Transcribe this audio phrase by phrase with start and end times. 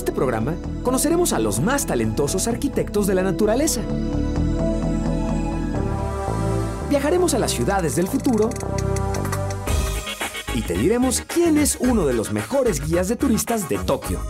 [0.00, 3.82] este programa conoceremos a los más talentosos arquitectos de la naturaleza.
[6.88, 8.48] Viajaremos a las ciudades del futuro
[10.54, 14.20] y te diremos quién es uno de los mejores guías de turistas de Tokio.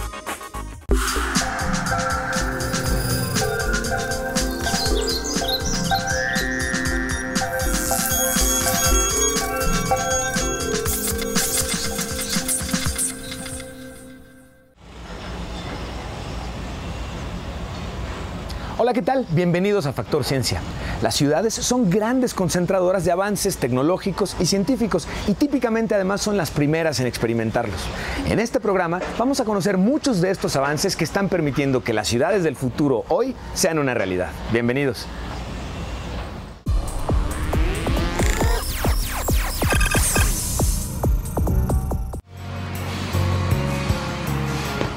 [19.28, 20.60] Bienvenidos a Factor Ciencia.
[21.02, 26.50] Las ciudades son grandes concentradoras de avances tecnológicos y científicos y típicamente además son las
[26.50, 27.80] primeras en experimentarlos.
[28.28, 32.08] En este programa vamos a conocer muchos de estos avances que están permitiendo que las
[32.08, 34.30] ciudades del futuro hoy sean una realidad.
[34.52, 35.06] Bienvenidos.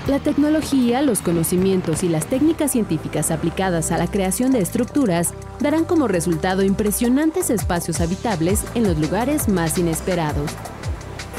[0.07, 5.85] La tecnología, los conocimientos y las técnicas científicas aplicadas a la creación de estructuras darán
[5.85, 10.51] como resultado impresionantes espacios habitables en los lugares más inesperados.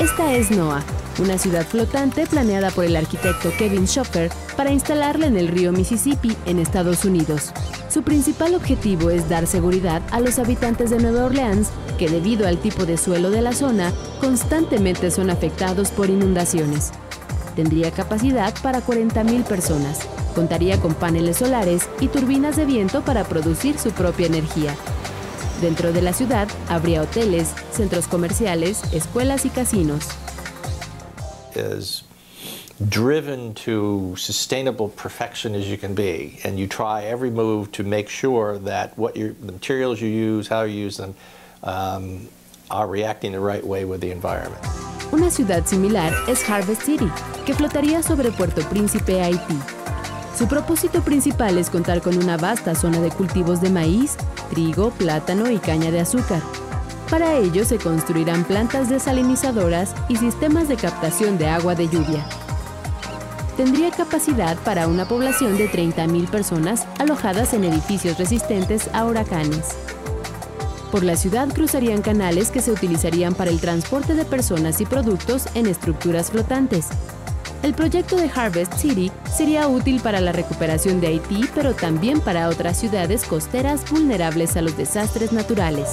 [0.00, 0.82] Esta es NOAA,
[1.18, 6.34] una ciudad flotante planeada por el arquitecto Kevin Schoffer para instalarla en el río Mississippi,
[6.46, 7.52] en Estados Unidos.
[7.90, 12.56] Su principal objetivo es dar seguridad a los habitantes de Nueva Orleans, que debido al
[12.56, 16.92] tipo de suelo de la zona, constantemente son afectados por inundaciones.
[17.56, 20.00] Tendría capacidad para 40.000 personas.
[20.34, 24.74] Contaría con paneles solares y turbinas de viento para producir su propia energía.
[25.60, 30.08] Dentro de la ciudad habría hoteles, centros comerciales, escuelas y casinos.
[31.56, 32.02] is
[32.88, 38.08] driven to sustainable perfection as you can be, and you try every move to make
[38.08, 41.14] sure that what your the materials you use, how you use them,
[41.62, 42.28] um,
[42.74, 44.60] are reacting the right way with the environment.
[45.12, 47.08] Una ciudad similar es Harvest City,
[47.46, 49.58] que flotaría sobre Puerto Príncipe, Haití.
[50.36, 54.16] Su propósito principal es contar con una vasta zona de cultivos de maíz,
[54.50, 56.42] trigo, plátano y caña de azúcar.
[57.08, 62.26] Para ello se construirán plantas desalinizadoras y sistemas de captación de agua de lluvia.
[63.56, 69.76] Tendría capacidad para una población de 30.000 personas alojadas en edificios resistentes a huracanes.
[70.94, 75.48] Por la ciudad cruzarían canales que se utilizarían para el transporte de personas y productos
[75.56, 76.86] en estructuras flotantes.
[77.64, 82.48] El proyecto de Harvest City sería útil para la recuperación de Haití, pero también para
[82.48, 85.88] otras ciudades costeras vulnerables a los desastres naturales.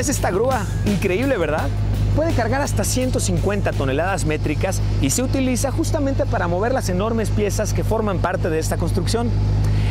[0.00, 0.64] Parece esta grúa?
[0.86, 1.68] Increíble, ¿verdad?
[2.16, 7.74] Puede cargar hasta 150 toneladas métricas y se utiliza justamente para mover las enormes piezas
[7.74, 9.28] que forman parte de esta construcción.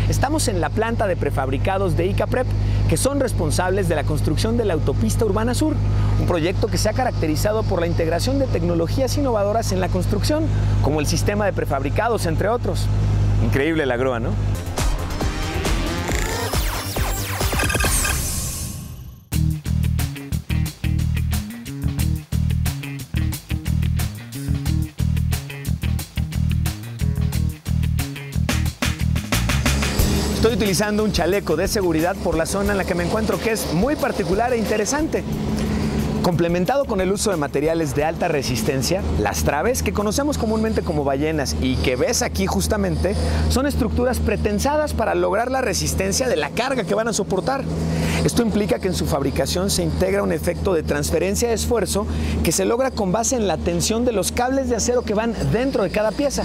[0.09, 2.47] Estamos en la planta de prefabricados de ICAPREP,
[2.90, 5.75] que son responsables de la construcción de la autopista Urbana Sur,
[6.20, 10.46] un proyecto que se ha caracterizado por la integración de tecnologías innovadoras en la construcción,
[10.81, 12.88] como el sistema de prefabricados, entre otros.
[13.46, 14.31] Increíble la grúa, ¿no?
[30.59, 33.72] Utilizando un chaleco de seguridad por la zona en la que me encuentro, que es
[33.72, 35.24] muy particular e interesante.
[36.22, 41.06] Complementado con el uso de materiales de alta resistencia, las traves, que conocemos comúnmente como
[41.06, 43.16] ballenas y que ves aquí justamente,
[43.47, 47.64] son estructuras pretensadas para lograr la resistencia de la carga que van a soportar.
[48.26, 52.06] Esto implica que en su fabricación se integra un efecto de transferencia de esfuerzo
[52.44, 55.34] que se logra con base en la tensión de los cables de acero que van
[55.53, 56.44] dentro de cada pieza.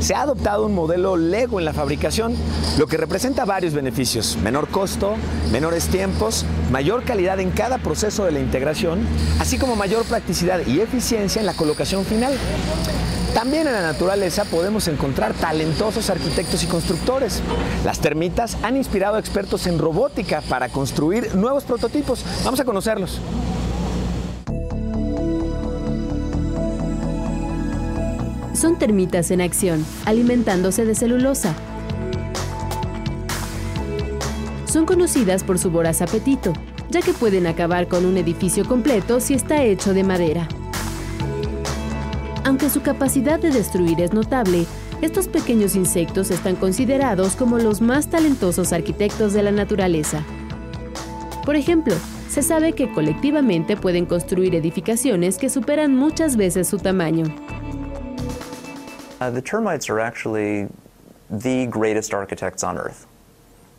[0.00, 2.34] Se ha adoptado un modelo Lego en la fabricación,
[2.78, 4.36] lo que representa varios beneficios.
[4.42, 5.14] Menor costo,
[5.50, 9.06] menores tiempos, mayor calidad en cada proceso de la integración,
[9.40, 12.34] así como mayor practicidad y eficiencia en la colocación final.
[13.34, 17.42] También en la naturaleza podemos encontrar talentosos arquitectos y constructores.
[17.84, 22.24] Las termitas han inspirado a expertos en robótica para construir nuevos prototipos.
[22.44, 23.20] Vamos a conocerlos.
[28.64, 31.54] Son termitas en acción, alimentándose de celulosa.
[34.64, 36.54] Son conocidas por su voraz apetito,
[36.88, 40.48] ya que pueden acabar con un edificio completo si está hecho de madera.
[42.46, 44.64] Aunque su capacidad de destruir es notable,
[45.02, 50.22] estos pequeños insectos están considerados como los más talentosos arquitectos de la naturaleza.
[51.44, 51.94] Por ejemplo,
[52.30, 57.43] se sabe que colectivamente pueden construir edificaciones que superan muchas veces su tamaño.
[59.20, 60.68] Uh, the termites are actually
[61.30, 63.06] the greatest architects on Earth.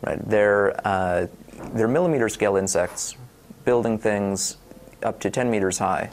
[0.02, 0.18] Right?
[0.28, 1.26] They're, uh,
[1.74, 3.16] they're millimeter scale insects
[3.64, 4.56] building things
[5.02, 6.10] up to 10 meters high.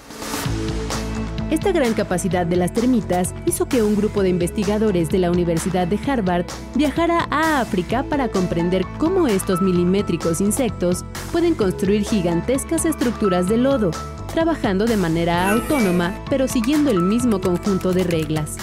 [1.52, 5.88] Esta gran capacidad de las termitas hizo que un grupo de investigadores de la Universidad
[5.88, 13.48] de Harvard viajara a África para comprender cómo estos milimétricos insectos pueden construir gigantescas estructuras
[13.50, 13.92] de lodo,
[14.34, 18.58] trabajando de manera autónoma, pero siguiendo el mismo conjunto de reglas.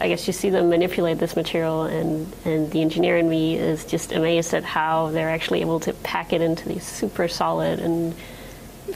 [0.00, 3.84] I guess you see them manipulate this material, and, and the engineer in me is
[3.84, 8.14] just amazed at how they're actually able to pack it into these super solid and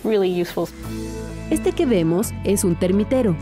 [0.04, 0.68] really useful.
[1.50, 3.36] Este que vemos es un termitero.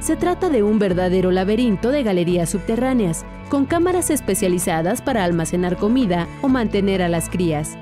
[0.00, 6.28] Se trata de un verdadero laberinto de galerías subterráneas, con cámaras especializadas para almacenar comida
[6.42, 7.76] o mantener a las crías.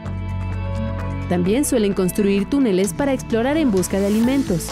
[1.29, 4.69] También suelen construir túneles para explorar en busca de alimentos.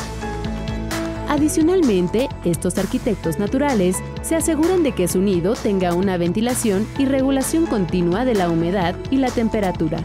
[1.28, 7.66] Adicionalmente, estos arquitectos naturales se aseguran de que su nido tenga una ventilación y regulación
[7.66, 9.98] continua de la humedad y la temperatura.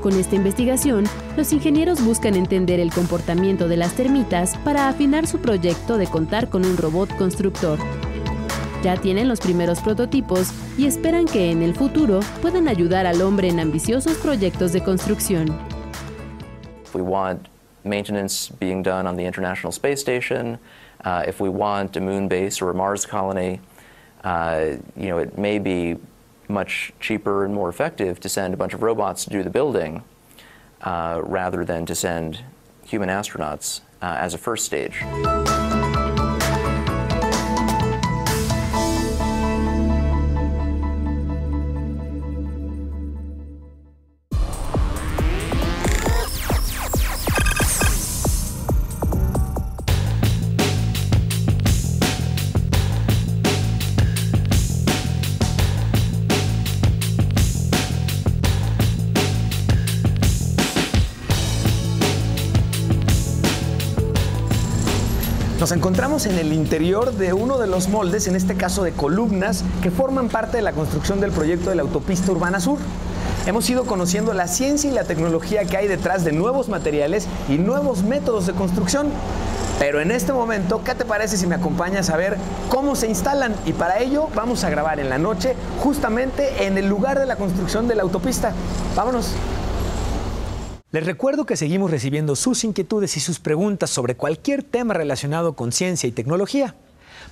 [0.00, 1.04] Con esta investigación,
[1.36, 6.48] los ingenieros buscan entender el comportamiento de las termitas para afinar su proyecto de contar
[6.48, 7.78] con un robot constructor.
[8.82, 13.48] Ya tienen los primeros prototipos y esperan que en el futuro puedan ayudar al hombre
[13.48, 15.58] en ambiciosos proyectos de construcción.
[17.84, 20.58] Maintenance being done on the International Space Station,
[21.04, 23.60] uh, if we want a moon base or a Mars colony,
[24.24, 25.96] uh, you know, it may be
[26.48, 30.02] much cheaper and more effective to send a bunch of robots to do the building
[30.82, 32.44] uh, rather than to send
[32.84, 35.02] human astronauts uh, as a first stage.
[65.84, 69.90] Encontramos en el interior de uno de los moldes, en este caso de columnas, que
[69.90, 72.78] forman parte de la construcción del proyecto de la autopista Urbana Sur.
[73.44, 77.58] Hemos ido conociendo la ciencia y la tecnología que hay detrás de nuevos materiales y
[77.58, 79.08] nuevos métodos de construcción.
[79.78, 82.38] Pero en este momento, ¿qué te parece si me acompañas a ver
[82.70, 83.54] cómo se instalan?
[83.66, 87.36] Y para ello vamos a grabar en la noche, justamente en el lugar de la
[87.36, 88.54] construcción de la autopista.
[88.96, 89.34] Vámonos.
[90.94, 95.72] Les recuerdo que seguimos recibiendo sus inquietudes y sus preguntas sobre cualquier tema relacionado con
[95.72, 96.76] ciencia y tecnología.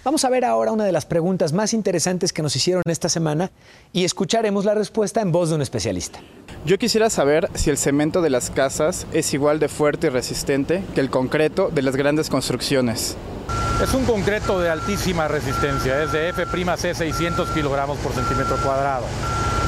[0.02, 3.52] Vamos a ver ahora una de las preguntas más interesantes que nos hicieron esta semana
[3.92, 6.18] y escucharemos la respuesta en voz de un especialista.
[6.66, 10.82] Yo quisiera saber si el cemento de las casas es igual de fuerte y resistente
[10.96, 13.16] que el concreto de las grandes construcciones.
[13.80, 16.46] Es un concreto de altísima resistencia, es de F'
[16.94, 19.04] 600 kilogramos por centímetro cuadrado.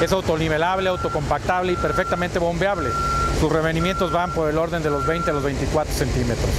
[0.01, 2.89] Es autonivelable, autocompactable y perfectamente bombeable.
[3.39, 6.49] Sus revenimientos van por el orden de los 20 a los 24 centímetros.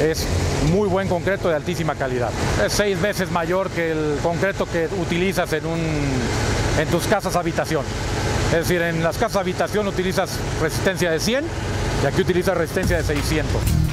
[0.00, 0.26] Es
[0.72, 2.30] muy buen concreto de altísima calidad.
[2.64, 5.80] Es seis veces mayor que el concreto que utilizas en, un,
[6.78, 7.84] en tus casas habitación.
[8.46, 11.44] Es decir, en las casas habitación utilizas resistencia de 100
[12.02, 13.89] y aquí utilizas resistencia de 600.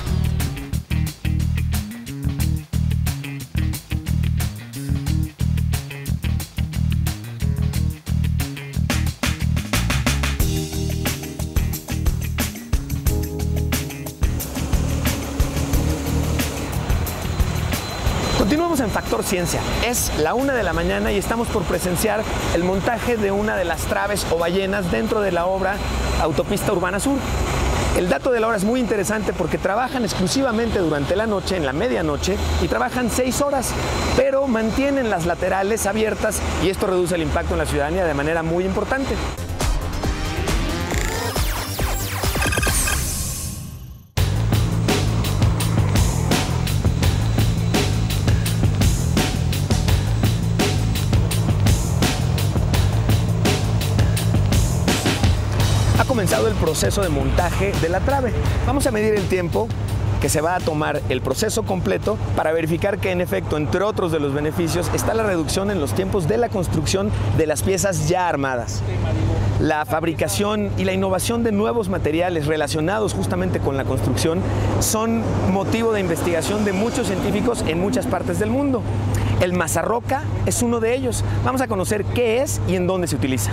[19.86, 22.24] Es la una de la mañana y estamos por presenciar
[22.55, 25.75] el montaje de una de las traves o ballenas dentro de la obra
[26.22, 27.17] Autopista Urbana Sur.
[27.98, 31.65] El dato de la hora es muy interesante porque trabajan exclusivamente durante la noche, en
[31.65, 33.72] la medianoche, y trabajan seis horas,
[34.15, 38.43] pero mantienen las laterales abiertas y esto reduce el impacto en la ciudadanía de manera
[38.43, 39.13] muy importante.
[56.57, 58.31] Proceso de montaje de la trave.
[58.65, 59.67] Vamos a medir el tiempo
[60.21, 64.11] que se va a tomar el proceso completo para verificar que en efecto, entre otros
[64.11, 68.09] de los beneficios, está la reducción en los tiempos de la construcción de las piezas
[68.09, 68.81] ya armadas.
[69.59, 74.39] la fabricación y la innovación de nuevos materiales relacionados justamente con la construcción
[74.81, 78.83] son motivo de investigación de muchos científicos en muchas partes del mundo.
[79.41, 81.23] El mazarroca es uno de ellos.
[81.43, 83.51] Vamos a conocer qué es y en dónde se utiliza.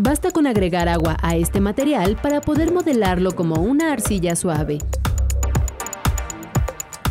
[0.00, 4.78] Basta con agregar agua a este material para poder modelarlo como una arcilla suave.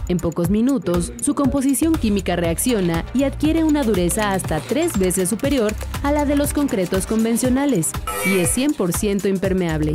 [0.07, 5.73] En pocos minutos, su composición química reacciona y adquiere una dureza hasta tres veces superior
[6.01, 7.91] a la de los concretos convencionales
[8.25, 9.91] y es 100% impermeable.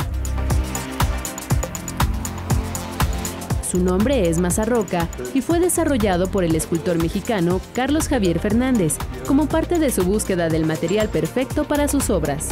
[3.67, 9.47] Su nombre es Mazarroca y fue desarrollado por el escultor mexicano Carlos Javier Fernández como
[9.47, 12.49] parte de su búsqueda del material perfecto para sus obras.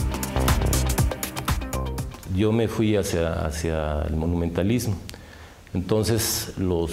[2.36, 4.96] Yo me fui hacia, hacia el monumentalismo.
[5.74, 6.92] Entonces los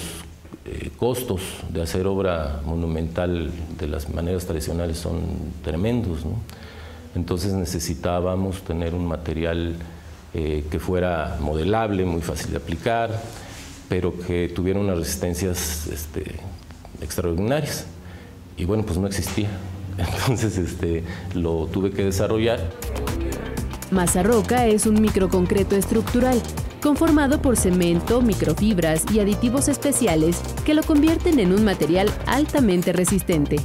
[0.64, 1.40] eh, costos
[1.71, 5.21] de hacer obra monumental de las maneras tradicionales son
[5.62, 6.21] tremendos.
[7.14, 9.76] Entonces necesitábamos tener un material
[10.35, 13.11] eh, que fuera modelable, muy fácil de aplicar,
[13.88, 16.37] pero que tuviera unas resistencias este,
[17.00, 17.87] extraordinarias.
[18.57, 19.49] Y bueno, pues no existía.
[19.99, 21.02] Entonces este,
[21.35, 22.61] lo tuve que desarrollar.
[23.90, 26.40] Mazarroca es un microconcreto estructural
[26.83, 33.57] conformado por cemento, microfibras y aditivos especiales que lo convierten en un material altamente resistente.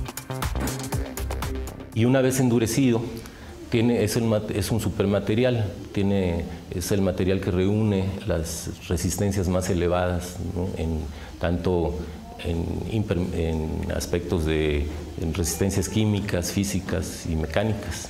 [1.93, 3.01] Y una vez endurecido,
[3.71, 4.15] es,
[4.71, 5.71] un supermaterial,
[6.71, 10.37] es el material que reúne las resistencias más elevadas,
[10.77, 10.99] en,
[11.39, 11.95] tanto
[12.45, 14.87] en, aspectos de
[15.33, 18.09] resistencias químicas, físicas y mecánicas.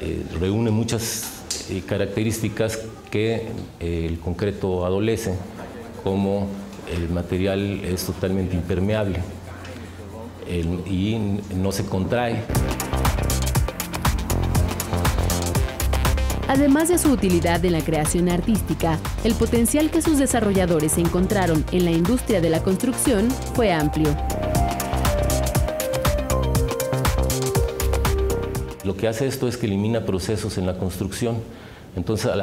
[0.00, 3.48] Eh, reúne muchas eh, características que
[3.80, 5.34] eh, el concreto adolece,
[6.04, 6.48] como
[6.94, 9.20] el material es totalmente impermeable
[10.88, 11.18] y
[11.56, 12.44] no se contrae.
[16.46, 21.84] Además de su utilidad en la creación artística, el potencial que sus desarrolladores encontraron en
[21.84, 24.16] la industria de la construcción fue amplio.
[28.86, 31.38] Lo que hace esto es que elimina procesos en la construcción.
[31.96, 32.40] Entonces, al,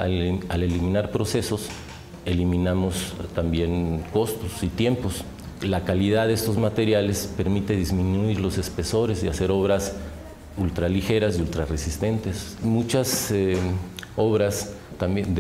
[0.62, 1.70] eliminar procesos,
[2.26, 5.24] eliminamos también costos y tiempos.
[5.62, 9.94] La calidad de estos materiales permite disminuir los espesores y hacer obras
[10.58, 12.58] ultraligeras y ultrarresistentes.
[12.62, 13.56] Muchas eh,
[14.18, 15.34] obras también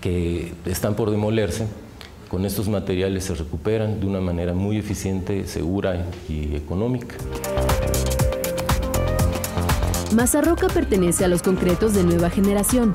[0.00, 1.66] que están por demolerse,
[2.30, 7.16] con estos materiales se recuperan de una manera muy eficiente, segura y económica.
[10.14, 12.92] Mazarroca pertenece a los concretos de nueva generación.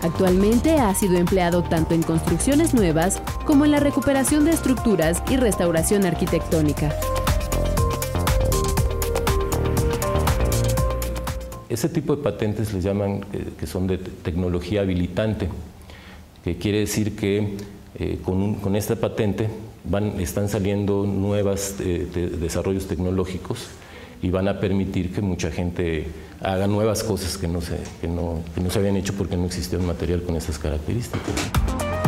[0.00, 5.36] Actualmente ha sido empleado tanto en construcciones nuevas como en la recuperación de estructuras y
[5.36, 6.96] restauración arquitectónica.
[11.68, 13.20] Ese tipo de patentes les llaman
[13.58, 15.50] que son de tecnología habilitante,
[16.42, 17.58] que quiere decir que
[17.98, 19.50] eh, con, esta patente
[19.84, 22.08] van, están saliendo nuevos eh,
[22.40, 23.68] desarrollos tecnológicos
[24.22, 26.06] y van a permitir que mucha gente
[26.40, 29.46] haga nuevas cosas que no se, que no, que no se habían hecho porque no
[29.46, 32.01] existía un material con estas características.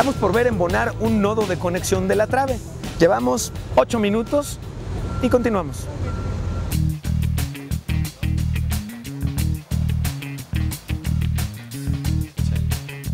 [0.00, 2.58] Por ver embonar un nodo de conexión de la trave.
[2.98, 4.58] Llevamos 8 minutos
[5.22, 5.86] y continuamos.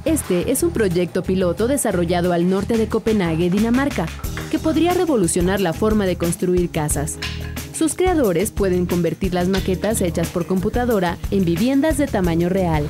[0.05, 4.07] Este es un proyecto piloto desarrollado al norte de Copenhague, Dinamarca,
[4.53, 7.19] que podría revolucionar la forma de construir casas.
[7.77, 12.87] Sus creadores pueden convertir las maquetas hechas por computadora en viviendas de tamaño real,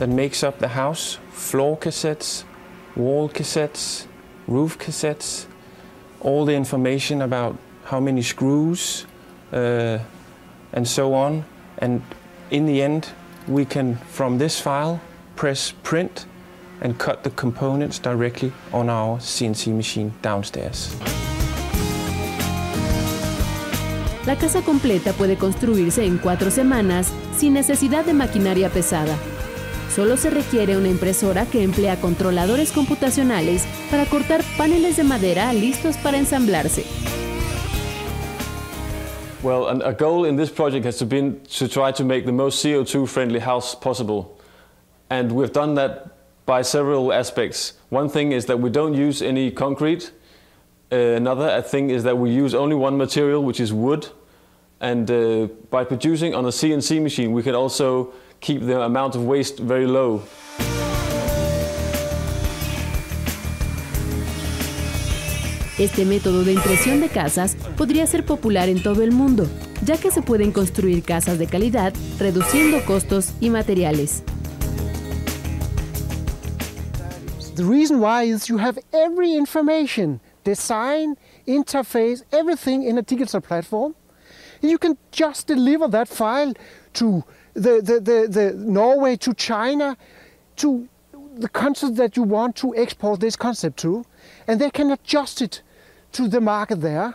[0.00, 2.44] that makes up the house, floor cassettes,
[2.96, 4.06] wall cassettes,
[4.48, 5.44] roof cassettes,
[6.20, 7.54] all the information about
[7.84, 9.04] how many screws
[9.52, 9.98] uh,
[10.72, 11.44] and so on.
[11.76, 12.00] And
[12.50, 13.10] in the end,
[13.46, 15.02] we can, from this file,
[15.36, 16.24] press print
[16.80, 20.96] and cut the components directly on our CNC machine downstairs.
[24.24, 29.18] La casa completa puede construirse en cuatro semanas sin necesidad de maquinaria pesada.
[29.94, 35.96] Solo se requiere una impresora que emplea controladores computacionales para cortar paneles de madera listos
[35.96, 36.84] para ensamblarse.
[39.42, 43.08] Well, a goal in this project has been to try to make the most CO2
[43.08, 44.36] friendly house possible.
[45.08, 46.14] And we've done that
[46.46, 47.72] by several aspects.
[47.88, 50.12] One thing is that we don't use any concrete.
[50.92, 54.08] Uh, another thing is that we use only one material, which is wood.
[54.80, 59.24] And uh, by producing on a CNC machine, we can also keep the amount of
[59.24, 60.22] waste very low.
[65.78, 69.46] Este método de impresión de casas podría ser popular en todo el mundo,
[69.82, 74.22] ya que se pueden construir casas de calidad reduciendo costos y materiales.
[77.56, 83.94] The reason why is you have every information, design, interface, everything in a digital platform.
[84.62, 86.52] You can just deliver that file
[86.94, 87.24] to
[87.54, 89.96] the, the, the, the Norway, to China,
[90.56, 90.86] to
[91.36, 94.04] the countries that you want to export this concept to,
[94.46, 95.62] and they can adjust it
[96.12, 97.14] to the market there.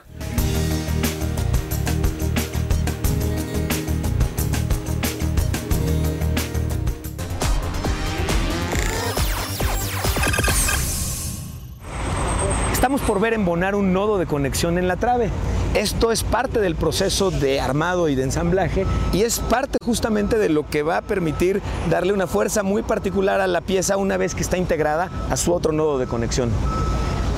[12.72, 15.30] Estamos por ver embonar un nodo de conexión en la trave.
[15.76, 20.48] Esto es parte del proceso de armado y de ensamblaje y es parte justamente de
[20.48, 24.36] lo que va a permitir darle una fuerza muy particular a la pieza una vez
[24.36, 26.50] que está integrada a su otro nodo de conexión.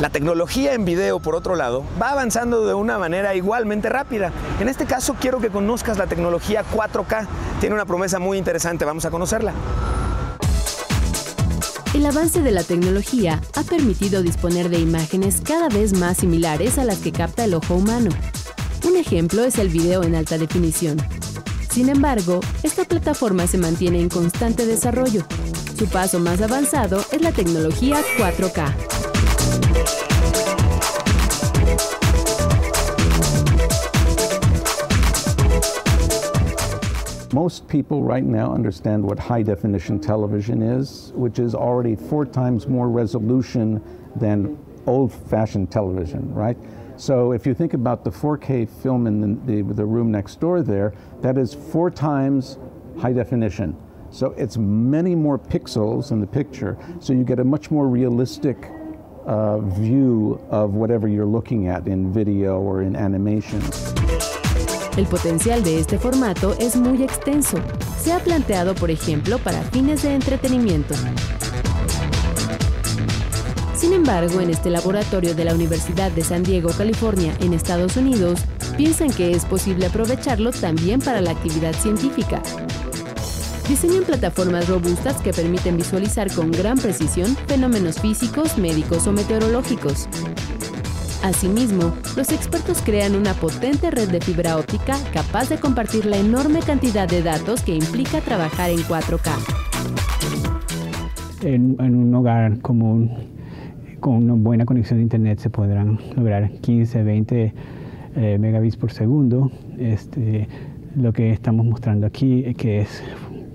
[0.02, 4.32] La tecnología en video, por otro lado, va avanzando de una manera igualmente rápida.
[4.60, 7.26] En este caso quiero que conozcas la tecnología 4K.
[7.60, 9.54] Tiene una promesa muy interesante, vamos a conocerla.
[11.98, 16.86] El avance de la tecnología ha permitido disponer de imágenes cada vez más similares a
[16.86, 18.12] las que capta el ojo humano.
[18.88, 20.98] Un ejemplo es el video en alta definición.
[21.72, 25.26] Sin embargo, esta plataforma se mantiene en constante desarrollo.
[25.76, 29.07] Su paso más avanzado es la tecnología 4K.
[37.34, 42.68] Most people right now understand what high definition television is, which is already four times
[42.68, 43.84] more resolution
[44.16, 46.58] than old fashioned television, right?
[46.96, 50.62] So if you think about the 4K film in the, the, the, room next door
[50.62, 52.58] there, that is four times
[52.98, 53.76] high definition.
[54.10, 58.72] So it's many more pixels in the picture, so you get a much more realistic
[59.26, 63.62] uh, view of whatever you're looking at in video or in animation.
[64.98, 67.60] El potencial de este formato es muy extenso.
[68.02, 70.96] Se ha planteado, por ejemplo, para fines de entretenimiento.
[73.76, 78.40] Sin embargo, en este laboratorio de la Universidad de San Diego, California, en Estados Unidos,
[78.76, 82.42] piensan que es posible aprovecharlo también para la actividad científica.
[83.70, 90.08] Diseñan plataformas robustas que permiten visualizar con gran precisión fenómenos físicos, médicos o meteorológicos.
[91.24, 96.60] Asimismo, los expertos crean una potente red de fibra óptica capaz de compartir la enorme
[96.60, 99.32] cantidad de datos que implica trabajar en 4K.
[101.44, 103.12] En, un hogar común,
[104.00, 107.54] con una buena conexión de Internet, se podrán lograr 15, 20
[108.16, 109.52] eh, megabits por segundo.
[109.78, 110.48] Este,
[110.96, 113.04] lo que estamos mostrando aquí, que es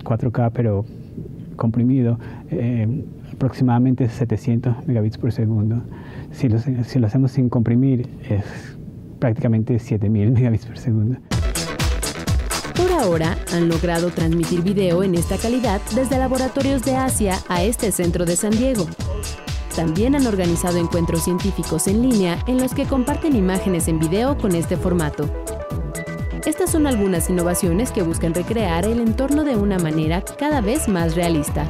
[0.04, 0.84] 4K, pero
[1.62, 2.18] comprimido,
[2.50, 5.80] eh, aproximadamente 700 megabits por segundo.
[6.32, 8.44] Si lo, si lo hacemos sin comprimir, es
[9.20, 11.20] prácticamente 7000 megabits por segundo.
[12.76, 17.92] Por ahora, han logrado transmitir video en esta calidad desde laboratorios de Asia a este
[17.92, 18.86] centro de San Diego.
[19.76, 24.56] También han organizado encuentros científicos en línea en los que comparten imágenes en video con
[24.56, 25.30] este formato.
[26.62, 31.16] Estas son algunas innovaciones que buscan recrear el entorno de una manera cada vez más
[31.16, 31.66] realista.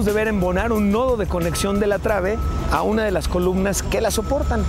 [0.00, 2.38] Acabamos de ver embonar un nodo de conexión de la trave
[2.72, 4.64] a una de las columnas que la soportan.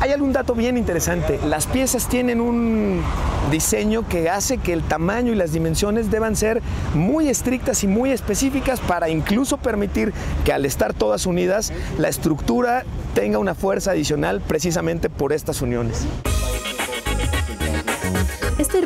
[0.00, 1.40] Hay algún dato bien interesante.
[1.46, 3.00] Las piezas tienen un
[3.50, 6.60] diseño que hace que el tamaño y las dimensiones deban ser
[6.92, 10.12] muy estrictas y muy específicas para incluso permitir
[10.44, 16.06] que al estar todas unidas, la estructura tenga una fuerza adicional precisamente por estas uniones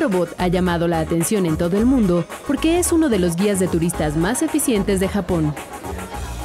[0.00, 3.36] Este robot ha llamado la atención en todo el mundo porque es uno de los
[3.36, 5.54] guías de turistas más eficientes de Japón.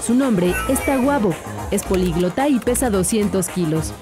[0.02, 1.34] Su nombre es Taguabo,
[1.71, 3.93] es políglota y pesa 200 kilos.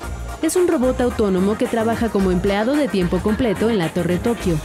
[0.41, 4.58] Es un robot autónomo que trabaja como empleado de tiempo completo en la Torre Tokio.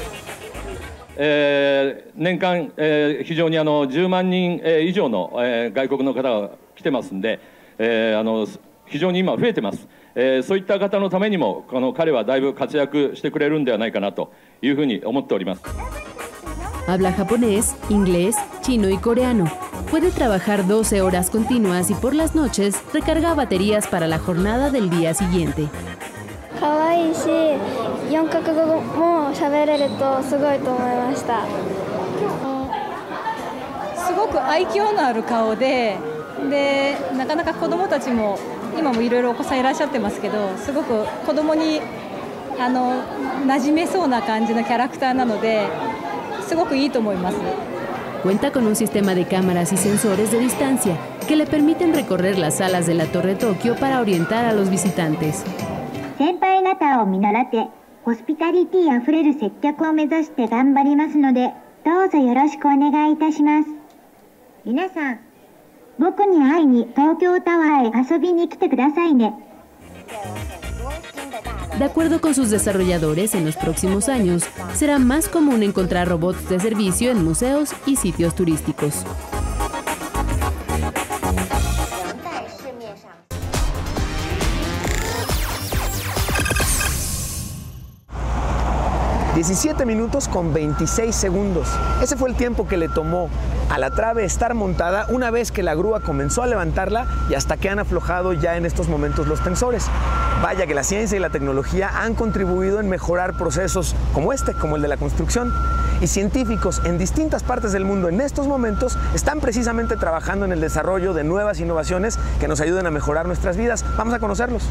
[1.17, 7.39] えー年間、えー非常にあの10万人、えー以上の、えー外国の方が来てますんで、
[7.79, 8.49] えーあの
[8.87, 15.63] 非常に今増えてます、えーそういった方のためにもこの彼はだいぶ活躍してくれるんではないかなと いうふうに思っております
[16.87, 19.47] Habla japonés, inglés, chino y coreano.
[19.91, 24.91] Puede trabajar 12 horas continuas y por las noches recarga baterías para la jornada del
[24.91, 25.69] día siguiente.
[26.61, 31.45] 可愛いし4カ国語も喋れるとすごいと思いました
[34.07, 35.97] すごく愛嬌のある顔で
[36.49, 38.39] でなかなか子どもたちも
[38.79, 41.81] 今もいろいろお子さんいらっしゃってますけどすごく子どもに
[42.60, 43.04] あの
[43.46, 45.68] 馴染めそうな感じのキャラクターなので
[46.48, 47.38] すごくいいと思います。
[48.24, 52.86] Cuenta con un sistema de cámaras y sensores de distancia que le permiten recorrer las salas
[52.86, 55.46] de la Torre Tokio para orientar a los visitantes.
[56.18, 57.68] 先輩方を見習って
[58.04, 61.54] ホスピタリティあふれる接客を目指して頑張りますので
[61.86, 63.70] どうぞよろしくお願いいたします
[64.66, 65.20] 皆さん
[65.98, 69.34] 僕に会いに東京タワーへ遊びに来てくださいね
[71.80, 76.60] De acuerdo con sus desarrolladores, en los próximos años será más común encontrar robots de
[76.60, 79.06] servicio en museos y sitios turísticos.
[89.36, 91.70] ...17 minutos con 26 segundos.
[92.04, 93.30] Ese fue el tiempo que le tomó
[93.70, 97.58] a la trave estar montada una vez que la grúa comenzó a levantarla y hasta
[97.58, 99.86] que han aflojado ya en estos momentos los tensores.
[100.42, 104.76] Vaya que la ciencia y la tecnología han contribuido en mejorar procesos como este, como
[104.76, 105.54] el de la construcción.
[106.02, 110.62] Y científicos en distintas partes del mundo en estos momentos están precisamente trabajando en el
[110.62, 113.86] desarrollo de nuevas innovaciones que nos ayuden a mejorar nuestras vidas.
[113.98, 114.64] Vamos a conocerlos.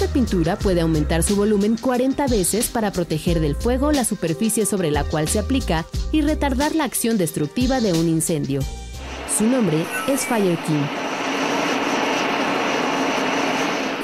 [0.00, 4.92] Esta pintura puede aumentar su volumen 40 veces para proteger del fuego la superficie sobre
[4.92, 8.60] la cual se aplica y retardar la acción destructiva de un incendio.
[9.36, 10.84] Su nombre es Fire King.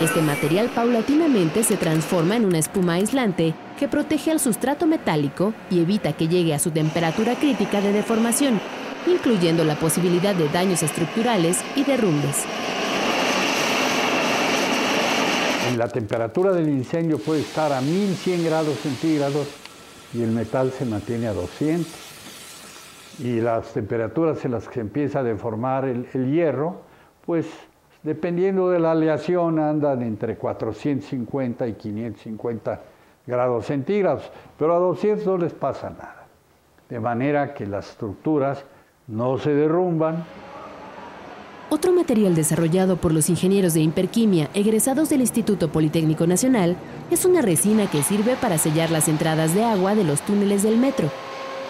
[0.00, 5.78] Este material paulatinamente se transforma en una espuma aislante que protege al sustrato metálico y
[5.78, 8.61] evita que llegue a su temperatura crítica de deformación,
[9.07, 12.38] incluyendo la posibilidad de daños estructurales y derrumbes.
[15.72, 19.48] La temperatura del incendio puede estar a 1100 grados centígrados
[20.12, 21.87] y el metal se mantiene a 200.
[23.20, 26.83] Y las temperaturas en las que empieza a deformar el, el hierro,
[27.27, 27.46] pues
[28.05, 32.81] dependiendo de la aleación andan entre 450 y 550
[33.27, 36.27] grados centígrados, pero a 200 no les pasa nada.
[36.88, 38.64] De manera que las estructuras
[39.09, 40.24] no se derrumban,
[41.75, 46.77] Otro material desarrollado por los ingenieros de Imperquimia egresados del Instituto Politécnico Nacional
[47.11, 50.79] es una resina que sirve para sellar las entradas de agua de los túneles del
[50.79, 51.09] metro.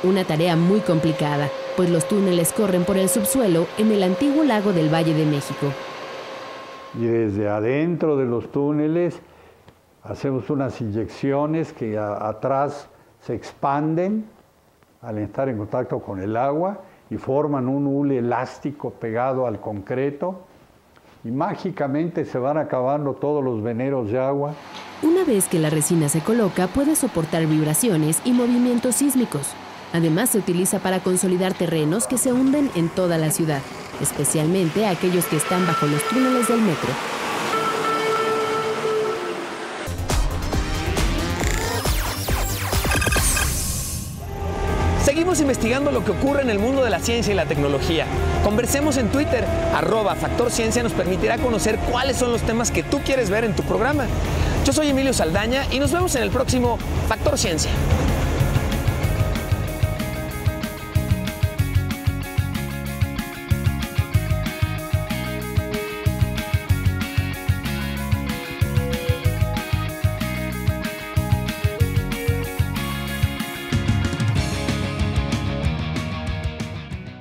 [0.02, 4.74] Una tarea muy complicada, pues los túneles corren por el subsuelo en el antiguo lago
[4.74, 5.68] del Valle de México.
[7.00, 9.18] y desde adentro de los túneles
[10.02, 12.90] hacemos unas inyecciones que atrás
[13.20, 14.26] se expanden
[15.00, 20.44] al estar en contacto con el agua y forman un hule elástico pegado al concreto
[21.24, 24.54] y mágicamente se van acabando todos los veneros de agua.
[25.02, 29.52] Una vez que la resina se coloca, puede soportar vibraciones y movimientos sísmicos.
[29.92, 33.60] Además, se utiliza para consolidar terrenos que se hunden en toda la ciudad,
[34.00, 36.90] especialmente aquellos que están bajo los túneles del metro.
[45.04, 48.06] Seguimos investigando lo que ocurre en el mundo de la ciencia y la tecnología.
[48.42, 53.00] Conversemos en Twitter, arroba Factor Ciencia nos permitirá conocer cuáles son los temas que tú
[53.00, 54.06] quieres ver en tu programa.
[54.64, 57.70] Yo soy Emilio Saldaña y nos vemos en el próximo Factor Ciencia.